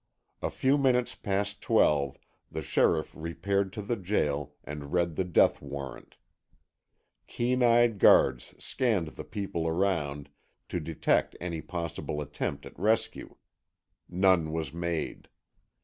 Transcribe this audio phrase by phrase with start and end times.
[0.41, 2.17] A few minutes past twelve
[2.49, 6.15] the sheriff repaired to the jail and read the death warrant.
[7.27, 10.29] Keen eyed guards scanned the people around
[10.69, 13.35] to detect any possible attempt at rescue.
[14.09, 15.27] None was made.